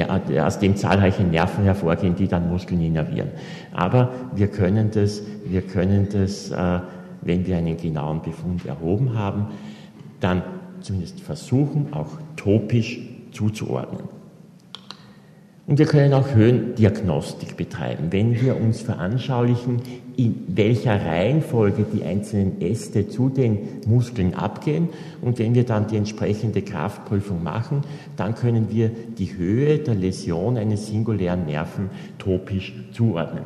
aus 0.40 0.60
dem 0.60 0.76
zahlreiche 0.76 1.24
Nerven 1.24 1.64
hervorgehen, 1.64 2.14
die 2.14 2.28
dann 2.28 2.48
Muskeln 2.48 2.80
innervieren. 2.80 3.30
Aber 3.72 4.12
wir 4.32 4.46
können 4.46 4.92
das, 4.92 5.22
wir 5.44 5.62
können 5.62 6.08
das, 6.10 6.50
wenn 7.20 7.46
wir 7.46 7.56
einen 7.56 7.76
genauen 7.76 8.22
Befund 8.22 8.64
erhoben 8.64 9.18
haben, 9.18 9.48
dann 10.20 10.42
zumindest 10.82 11.20
versuchen, 11.20 11.92
auch 11.92 12.18
topisch 12.36 13.00
zuzuordnen. 13.32 14.08
Und 15.66 15.78
wir 15.78 15.86
können 15.86 16.12
auch 16.12 16.34
Höhendiagnostik 16.34 17.56
betreiben, 17.56 18.08
wenn 18.10 18.40
wir 18.40 18.60
uns 18.60 18.82
veranschaulichen, 18.82 19.80
in 20.16 20.42
welcher 20.48 20.94
Reihenfolge 21.06 21.86
die 21.90 22.02
einzelnen 22.02 22.60
Äste 22.60 23.08
zu 23.08 23.28
den 23.28 23.58
Muskeln 23.86 24.34
abgehen. 24.34 24.88
Und 25.20 25.38
wenn 25.38 25.54
wir 25.54 25.64
dann 25.64 25.86
die 25.86 25.96
entsprechende 25.96 26.62
Kraftprüfung 26.62 27.42
machen, 27.42 27.82
dann 28.16 28.34
können 28.34 28.70
wir 28.70 28.90
die 29.16 29.36
Höhe 29.36 29.78
der 29.78 29.94
Läsion 29.94 30.56
eines 30.56 30.88
singulären 30.88 31.46
Nerven 31.46 31.90
topisch 32.18 32.74
zuordnen. 32.92 33.44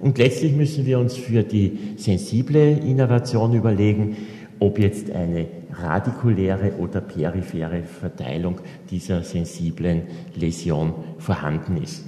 Und 0.00 0.18
letztlich 0.18 0.52
müssen 0.52 0.84
wir 0.84 0.98
uns 0.98 1.16
für 1.16 1.44
die 1.44 1.78
sensible 1.96 2.78
Innervation 2.78 3.54
überlegen, 3.54 4.16
ob 4.64 4.78
jetzt 4.78 5.10
eine 5.10 5.46
radikuläre 5.72 6.72
oder 6.78 7.02
periphere 7.02 7.82
Verteilung 7.82 8.60
dieser 8.90 9.22
sensiblen 9.22 10.04
Läsion 10.34 10.94
vorhanden 11.18 11.76
ist. 11.82 12.04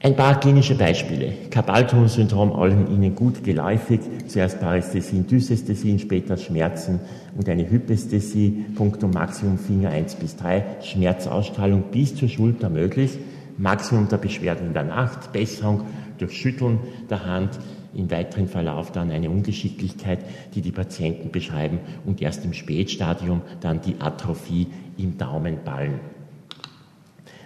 Ein 0.00 0.14
paar 0.14 0.38
klinische 0.38 0.76
Beispiele. 0.76 1.32
Carpaltunnel-Syndrom, 1.50 2.52
allen 2.52 2.88
Ihnen 2.92 3.16
gut 3.16 3.42
geläufig. 3.42 3.98
Zuerst 4.28 4.60
Parästhesien, 4.60 5.26
Dysästhesien, 5.26 5.98
später 5.98 6.36
Schmerzen 6.36 7.00
und 7.36 7.48
eine 7.48 7.68
Hypästhesie, 7.68 8.66
Punktum 8.76 9.10
Maximum 9.10 9.58
Finger 9.58 9.90
1 9.90 10.14
bis 10.16 10.36
3, 10.36 10.64
Schmerzausstrahlung 10.82 11.84
bis 11.90 12.14
zur 12.14 12.28
Schulter 12.28 12.68
möglich, 12.70 13.18
Maximum 13.58 14.08
der 14.08 14.18
Beschwerden 14.18 14.68
in 14.68 14.74
der 14.74 14.84
Nacht, 14.84 15.32
Besserung 15.32 15.80
durch 16.18 16.36
Schütteln 16.36 16.78
der 17.10 17.26
Hand, 17.26 17.58
im 17.96 18.10
weiteren 18.10 18.48
Verlauf 18.48 18.92
dann 18.92 19.10
eine 19.10 19.30
Ungeschicklichkeit, 19.30 20.20
die 20.54 20.60
die 20.60 20.72
Patienten 20.72 21.30
beschreiben 21.30 21.80
und 22.04 22.20
erst 22.20 22.44
im 22.44 22.52
Spätstadium 22.52 23.42
dann 23.60 23.80
die 23.80 23.96
Atrophie 24.00 24.68
im 24.98 25.16
Daumenballen. 25.18 26.00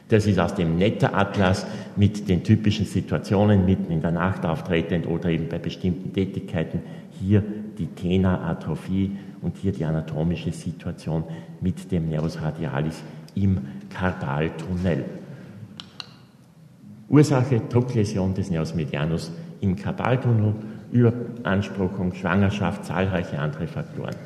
Das 0.09 0.27
ist 0.27 0.41
aus 0.41 0.57
dem 0.57 0.77
Netter-Atlas 0.77 1.67
mit 1.95 2.29
den 2.29 2.43
typischen 2.43 2.85
Situationen 2.85 3.65
mitten 3.65 3.93
in 3.93 4.03
der 4.03 4.11
Nacht 4.11 4.45
auftretend 4.45 5.07
oder 5.07 5.29
eben 5.29 5.49
bei 5.49 5.59
bestimmten 5.59 6.13
Tätigkeiten. 6.13 6.81
Hier 7.21 7.45
die 7.79 7.87
Tena-Atrophie 7.87 9.13
und 9.41 9.57
hier 9.57 9.71
die 9.71 9.85
anatomische 9.85 10.51
Situation 10.51 11.23
mit 11.61 11.93
dem 11.93 12.09
Nervus 12.09 12.43
radialis 12.43 13.05
im 13.37 13.59
Karpaltunnel. 13.89 15.05
Ursache 17.09 17.61
Druckläsion 17.69 18.35
des 18.35 18.51
Nervus 18.51 18.75
medianus 18.75 19.31
im 19.61 19.77
Karpaltunnel, 19.77 20.55
Überanspruchung, 20.93 22.15
Schwangerschaft, 22.15 22.85
zahlreiche 22.85 23.39
andere 23.39 23.67
Faktoren. 23.67 24.17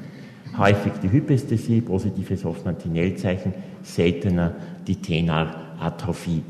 Häufig 0.56 0.92
die 1.02 1.10
Hypästhesie, 1.10 1.80
positives 1.80 2.44
Hoffmann-Tinel-Zeichen, 2.44 3.52
seltener 3.82 4.54
die 4.86 4.96
Tenalatrophie. 4.96 6.42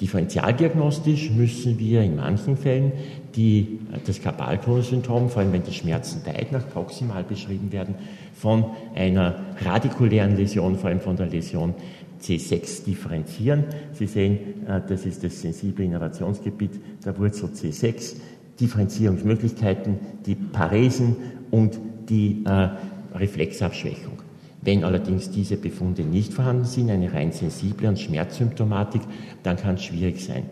Differentialdiagnostisch 0.00 1.30
müssen 1.30 1.78
wir 1.78 2.02
in 2.02 2.16
manchen 2.16 2.56
Fällen 2.56 2.92
die, 3.34 3.78
das 4.06 4.20
Karpaltunnelsyndrom, 4.20 5.30
vor 5.30 5.40
allem 5.40 5.52
wenn 5.52 5.62
die 5.62 5.72
Schmerzen 5.72 6.26
weit 6.26 6.52
nach 6.52 6.68
proximal 6.68 7.24
beschrieben 7.24 7.72
werden, 7.72 7.94
von 8.34 8.64
einer 8.94 9.36
radikulären 9.64 10.36
Läsion, 10.36 10.76
vor 10.76 10.90
allem 10.90 11.00
von 11.00 11.16
der 11.16 11.26
Läsion 11.26 11.74
C6 12.20 12.84
differenzieren. 12.84 13.64
Sie 13.92 14.06
sehen, 14.06 14.66
äh, 14.66 14.80
das 14.86 15.06
ist 15.06 15.24
das 15.24 15.40
sensible 15.40 15.84
Innervationsgebiet 15.84 16.80
der 17.04 17.18
Wurzel 17.18 17.50
C6. 17.50 18.16
Differenzierungsmöglichkeiten, 18.60 19.98
die 20.24 20.34
Paresen 20.34 21.16
und 21.50 21.78
die 22.08 22.42
äh, 22.46 22.68
Reflexabschwächung. 23.14 24.22
Wenn 24.62 24.82
allerdings 24.82 25.30
diese 25.30 25.56
Befunde 25.56 26.02
nicht 26.02 26.32
vorhanden 26.32 26.64
sind, 26.64 26.90
eine 26.90 27.12
rein 27.12 27.32
sensible 27.32 27.88
und 27.88 27.98
Schmerzsymptomatik, 27.98 29.02
dann 29.42 29.56
kann 29.56 29.76
es 29.76 29.84
schwierig 29.84 30.24
sein. 30.24 30.44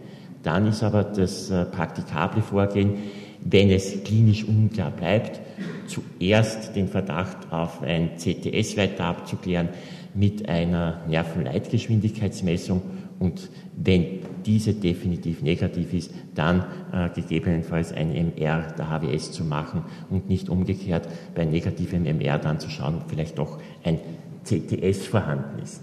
Dann 0.43 0.67
ist 0.69 0.83
aber 0.83 1.03
das 1.03 1.51
äh, 1.51 1.65
praktikable 1.65 2.43
Vorgehen, 2.43 2.95
wenn 3.41 3.71
es 3.71 4.05
klinisch 4.05 4.45
unklar 4.45 4.91
bleibt, 4.91 5.41
zuerst 5.87 6.77
den 6.77 6.89
Verdacht 6.89 7.37
auf 7.51 7.83
ein 7.83 8.11
CTS 8.17 8.77
weiter 8.77 9.05
abzuklären 9.05 9.69
mit 10.15 10.49
einer 10.49 11.01
Nervenleitgeschwindigkeitsmessung 11.09 12.83
und 13.19 13.51
wenn 13.77 14.21
diese 14.45 14.75
definitiv 14.75 15.43
negativ 15.43 15.95
ist, 15.95 16.13
dann 16.35 16.65
äh, 16.93 17.09
gegebenenfalls 17.15 17.93
ein 17.93 18.11
MR 18.13 18.75
der 18.77 18.91
HWS 18.91 19.33
zu 19.33 19.45
machen 19.45 19.85
und 20.11 20.29
nicht 20.29 20.49
umgekehrt 20.49 21.09
bei 21.35 21.45
negativem 21.45 22.05
MR 22.05 22.39
dann 22.39 22.61
zu 22.61 22.69
schauen, 22.69 22.97
ob 22.97 23.11
vielleicht 23.11 23.39
doch 23.39 23.59
ein 23.83 23.99
CTS 24.45 25.07
vorhanden 25.07 25.63
ist. 25.63 25.83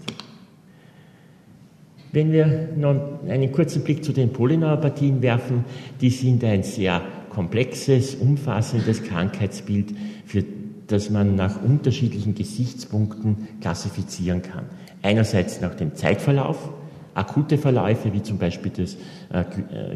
Wenn 2.12 2.30
wir 2.30 2.68
noch 2.76 3.20
einen 3.26 3.50
kurzen 3.52 3.82
Blick 3.82 4.04
zu 4.04 4.12
den 4.12 4.32
Polyneuropathien 4.32 5.22
werfen, 5.22 5.64
die 6.00 6.10
sind 6.10 6.44
ein 6.44 6.62
sehr 6.62 7.00
komplexes, 7.30 8.14
umfassendes 8.14 9.02
Krankheitsbild, 9.02 9.94
für 10.26 10.44
das 10.92 11.10
man 11.10 11.34
nach 11.34 11.62
unterschiedlichen 11.62 12.34
Gesichtspunkten 12.34 13.48
klassifizieren 13.60 14.42
kann. 14.42 14.66
Einerseits 15.02 15.60
nach 15.60 15.74
dem 15.74 15.94
Zeitverlauf, 15.94 16.70
akute 17.14 17.56
Verläufe, 17.58 18.12
wie 18.12 18.22
zum 18.22 18.38
Beispiel 18.38 18.72
das 18.76 18.96
äh, 19.32 19.44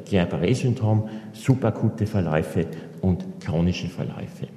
Guillain-Barré-Syndrom, 0.09 1.09
subakute 1.33 2.07
Verläufe 2.07 2.67
und 3.03 3.25
chronische 3.41 3.89
Verläufe. 3.89 4.49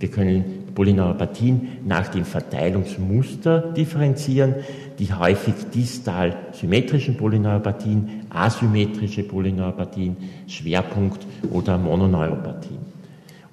Wir 0.00 0.10
können 0.10 0.44
Polyneuropathien 0.74 1.78
nach 1.86 2.08
dem 2.08 2.24
Verteilungsmuster 2.24 3.72
differenzieren, 3.72 4.56
die 4.98 5.12
häufig 5.12 5.54
distal 5.72 6.36
symmetrischen 6.52 7.16
Polyneuropathien, 7.16 8.22
asymmetrische 8.30 9.22
Polyneuropathien, 9.22 10.16
Schwerpunkt 10.48 11.26
oder 11.52 11.78
Mononeuropathien. 11.78 12.93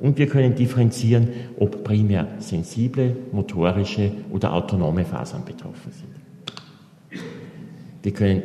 Und 0.02 0.18
wir 0.18 0.28
können 0.28 0.56
differenzieren, 0.56 1.28
ob 1.60 1.84
primär 1.84 2.28
sensible, 2.40 3.16
motorische 3.32 4.12
oder 4.32 4.52
autonome 4.54 5.06
Fasern 5.06 5.46
betroffen 5.46 5.92
sind. 5.92 7.22
Wir 8.02 8.12
können 8.12 8.42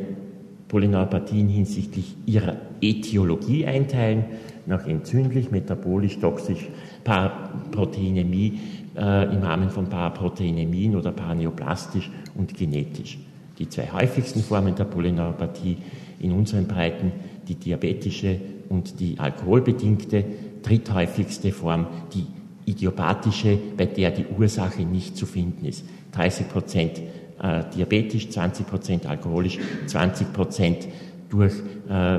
Polyneuropathien 0.68 1.48
hinsichtlich 1.48 2.14
ihrer 2.26 2.56
Ätiologie 2.82 3.64
einteilen, 3.64 4.24
nach 4.66 4.86
entzündlich, 4.86 5.50
metabolisch, 5.50 6.18
toxisch, 6.18 6.68
Paraproteinämie 7.04 8.58
äh, 8.96 9.32
im 9.32 9.42
Rahmen 9.42 9.70
von 9.70 9.88
Paraproteinemien 9.88 10.96
oder 10.96 11.12
paraneoplastisch 11.12 12.10
und 12.34 12.54
genetisch. 12.54 13.18
Die 13.58 13.68
zwei 13.68 13.90
häufigsten 13.92 14.40
Formen 14.40 14.74
der 14.74 14.84
Polyneuropathie 14.84 15.78
in 16.20 16.32
unseren 16.32 16.66
Breiten, 16.66 17.12
die 17.48 17.54
diabetische 17.54 18.40
und 18.68 19.00
die 19.00 19.18
alkoholbedingte, 19.18 20.24
dritthäufigste 20.66 21.52
Form, 21.52 21.86
die 22.12 22.26
idiopathische, 22.66 23.58
bei 23.76 23.86
der 23.86 24.10
die 24.10 24.26
Ursache 24.36 24.82
nicht 24.82 25.16
zu 25.16 25.24
finden 25.24 25.64
ist. 25.64 25.84
30 26.12 26.48
Prozent 26.48 27.00
äh, 27.42 27.62
diabetisch, 27.74 28.30
20 28.30 28.66
Prozent 28.66 29.06
alkoholisch, 29.06 29.58
20 29.86 30.32
Prozent 30.32 30.88
durch, 31.28 31.54
äh, 31.88 32.18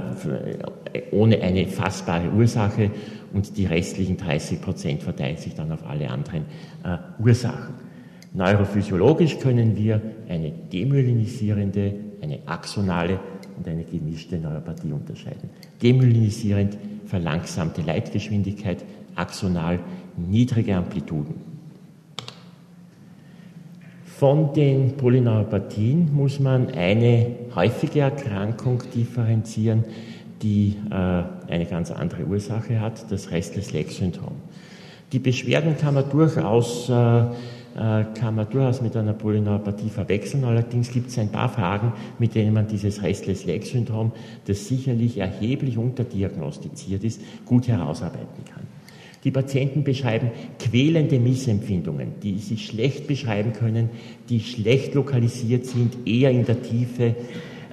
ohne 1.12 1.42
eine 1.42 1.68
fassbare 1.68 2.30
Ursache 2.30 2.92
und 3.34 3.58
die 3.58 3.66
restlichen 3.66 4.18
30 4.18 4.62
Prozent 4.62 5.04
verteilen 5.04 5.38
sich 5.38 5.54
dann 5.54 5.72
auf 5.72 5.86
alle 5.86 6.10
anderen 6.10 6.46
äh, 6.84 6.98
Ursachen. 7.22 7.76
Neurophysiologisch 8.34 9.40
können 9.40 9.76
wir 9.76 10.02
eine 10.30 10.52
demyelinisierende, 10.52 11.94
eine 12.22 12.40
axonale 12.46 13.20
und 13.58 13.68
eine 13.68 13.84
gemischte 13.84 14.38
Neuropathie 14.38 14.92
unterscheiden. 14.92 15.50
Demyelinisierend 15.82 16.78
verlangsamte 17.08 17.82
Leitgeschwindigkeit, 17.82 18.84
axonal 19.16 19.80
niedrige 20.16 20.76
Amplituden. 20.76 21.36
Von 24.06 24.54
den 24.54 24.98
Polyneuropathien 24.98 26.12
muss 26.14 26.40
man 26.40 26.70
eine 26.70 27.28
häufige 27.54 28.00
Erkrankung 28.00 28.82
differenzieren, 28.94 29.84
die 30.42 30.76
äh, 30.90 30.94
eine 31.52 31.66
ganz 31.70 31.92
andere 31.92 32.26
Ursache 32.26 32.80
hat, 32.80 33.12
das 33.12 33.32
Restless-Leg-Syndrom. 33.32 34.34
Die 35.12 35.20
Beschwerden 35.20 35.78
kann 35.78 35.94
man 35.94 36.10
durchaus 36.10 36.90
äh, 36.90 37.26
kann 37.78 38.36
man 38.36 38.50
durchaus 38.50 38.82
mit 38.82 38.96
einer 38.98 39.14
Polyneuropathie 39.14 39.90
verwechseln. 39.90 40.44
Allerdings 40.44 40.92
gibt 40.92 41.10
es 41.10 41.20
ein 41.20 41.30
paar 41.30 41.48
Fragen, 41.48 41.94
mit 42.18 42.34
denen 42.34 42.52
man 42.54 42.68
dieses 42.68 43.04
Restless-Leg-Syndrom, 43.04 44.14
das 44.48 44.68
sicherlich 44.68 45.20
erheblich 45.20 45.78
unterdiagnostiziert 45.78 47.04
ist, 47.04 47.22
gut 47.46 47.68
herausarbeiten 47.68 48.44
kann. 48.52 48.64
Die 49.24 49.32
Patienten 49.32 49.84
beschreiben 49.84 50.32
quälende 50.58 51.20
Missempfindungen, 51.20 52.14
die 52.24 52.40
sie 52.40 52.58
schlecht 52.58 53.08
beschreiben 53.08 53.54
können, 53.54 53.90
die 54.30 54.40
schlecht 54.40 54.94
lokalisiert 54.96 55.66
sind, 55.66 56.08
eher 56.08 56.32
in 56.32 56.46
der 56.46 56.62
Tiefe, 56.62 57.16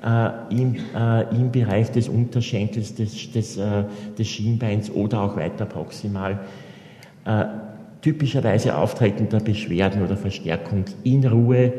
äh, 0.04 0.30
im, 0.50 0.74
äh, 0.94 1.22
im 1.34 1.52
Bereich 1.52 1.90
des 1.92 2.08
Unterschenkels, 2.08 2.94
des, 2.94 3.30
des, 3.32 3.56
äh, 3.56 3.84
des 4.18 4.28
Schienbeins 4.28 4.90
oder 4.90 5.22
auch 5.22 5.36
weiter 5.36 5.64
proximal. 5.64 6.40
Typischerweise 8.04 8.76
auftretender 8.76 9.40
Beschwerden 9.40 10.02
oder 10.02 10.18
Verstärkung 10.18 10.84
in 11.04 11.26
Ruhe 11.26 11.72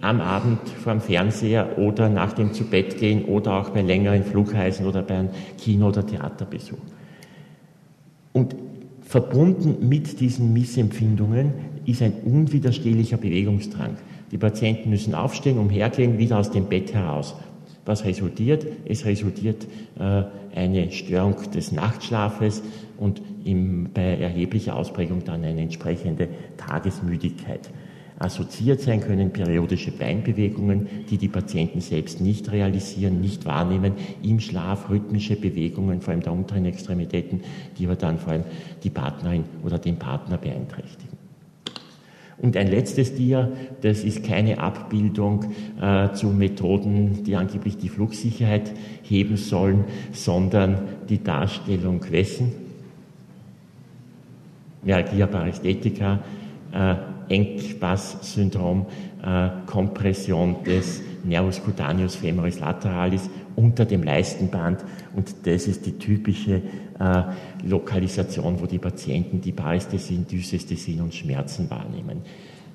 am 0.00 0.20
Abend 0.20 0.68
vorm 0.68 1.00
Fernseher 1.00 1.78
oder 1.78 2.08
nach 2.08 2.32
dem 2.32 2.52
Zubettgehen 2.52 3.26
oder 3.26 3.52
auch 3.52 3.68
bei 3.68 3.82
längeren 3.82 4.24
Flugreisen 4.24 4.86
oder 4.86 5.02
bei 5.02 5.14
einem 5.14 5.28
Kino- 5.56 5.86
oder 5.86 6.04
Theaterbesuch. 6.04 6.78
Und 8.32 8.56
Verbunden 9.02 9.88
mit 9.88 10.18
diesen 10.18 10.52
Missempfindungen 10.52 11.52
ist 11.86 12.02
ein 12.02 12.14
unwiderstehlicher 12.24 13.16
Bewegungsdrang. 13.16 13.98
Die 14.32 14.38
Patienten 14.38 14.90
müssen 14.90 15.14
aufstehen, 15.14 15.58
umhergehen, 15.58 16.18
wieder 16.18 16.40
aus 16.40 16.50
dem 16.50 16.64
Bett 16.64 16.92
heraus. 16.92 17.36
Was 17.88 18.04
resultiert? 18.04 18.66
Es 18.84 19.06
resultiert 19.06 19.66
äh, 19.98 20.24
eine 20.54 20.90
Störung 20.90 21.36
des 21.54 21.72
Nachtschlafes 21.72 22.62
und 22.98 23.22
im, 23.44 23.88
bei 23.94 24.18
erheblicher 24.18 24.76
Ausprägung 24.76 25.24
dann 25.24 25.42
eine 25.42 25.62
entsprechende 25.62 26.28
Tagesmüdigkeit. 26.58 27.70
Assoziiert 28.18 28.82
sein 28.82 29.00
können 29.00 29.30
periodische 29.30 29.90
Beinbewegungen, 29.90 30.86
die 31.08 31.16
die 31.16 31.28
Patienten 31.28 31.80
selbst 31.80 32.20
nicht 32.20 32.52
realisieren, 32.52 33.22
nicht 33.22 33.46
wahrnehmen, 33.46 33.94
im 34.22 34.38
Schlaf 34.38 34.90
rhythmische 34.90 35.36
Bewegungen, 35.36 36.02
vor 36.02 36.12
allem 36.12 36.22
der 36.22 36.34
unteren 36.34 36.66
Extremitäten, 36.66 37.40
die 37.78 37.86
aber 37.86 37.96
dann 37.96 38.18
vor 38.18 38.34
allem 38.34 38.44
die 38.82 38.90
Partnerin 38.90 39.44
oder 39.64 39.78
den 39.78 39.98
Partner 39.98 40.36
beeinträchtigen. 40.36 41.17
Und 42.40 42.56
ein 42.56 42.68
letztes 42.68 43.14
Dia, 43.14 43.50
das 43.80 44.04
ist 44.04 44.22
keine 44.22 44.58
Abbildung 44.58 45.46
äh, 45.80 46.12
zu 46.12 46.28
Methoden, 46.28 47.24
die 47.24 47.34
angeblich 47.34 47.78
die 47.78 47.88
Flugsicherheit 47.88 48.72
heben 49.02 49.36
sollen, 49.36 49.84
sondern 50.12 50.78
die 51.08 51.22
Darstellung 51.22 52.00
wessen? 52.10 52.52
Myalgia 54.84 55.26
paresthetica, 55.26 56.20
äh, 56.72 56.94
Engpass-Syndrom, 57.28 58.86
äh, 59.24 59.48
Kompression 59.66 60.62
des 60.64 61.02
Nervus 61.24 61.60
cutaneus 61.62 62.14
femoris 62.14 62.60
lateralis 62.60 63.28
unter 63.56 63.84
dem 63.84 64.04
Leistenband 64.04 64.84
und 65.16 65.34
das 65.44 65.66
ist 65.66 65.84
die 65.86 65.98
typische 65.98 66.62
Lokalisation, 67.62 68.60
wo 68.60 68.66
die 68.66 68.78
Patienten 68.78 69.40
die 69.40 69.52
Parästhesien, 69.52 70.26
Dysesthesien 70.26 71.00
und 71.00 71.14
Schmerzen 71.14 71.70
wahrnehmen. 71.70 72.22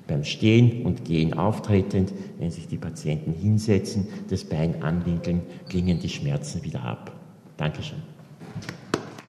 Beim 0.06 0.24
Stehen 0.24 0.82
und 0.84 1.04
Gehen 1.04 1.34
auftretend, 1.34 2.12
wenn 2.38 2.50
sich 2.50 2.68
die 2.68 2.76
Patienten 2.76 3.32
hinsetzen, 3.32 4.08
das 4.28 4.44
Bein 4.44 4.82
anwinkeln, 4.82 5.42
klingen 5.68 5.98
die 5.98 6.10
Schmerzen 6.10 6.62
wieder 6.62 6.82
ab. 6.82 7.12
Dankeschön. 7.56 8.13